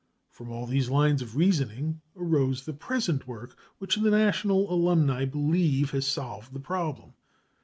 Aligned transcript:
From 0.31 0.49
all 0.49 0.65
these 0.65 0.89
lines 0.89 1.21
of 1.21 1.35
reasoning 1.35 2.01
arose 2.15 2.65
the 2.65 2.73
present 2.73 3.27
work, 3.27 3.55
which 3.77 3.97
the 3.97 4.09
National 4.09 4.73
Alumni 4.73 5.25
believe 5.25 5.91
has 5.91 6.07
solved 6.07 6.53
the 6.53 6.59
problem. 6.59 7.13